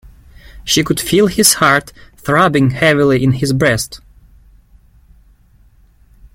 [0.63, 4.01] She could feel his heart throbbing heavily in his breast.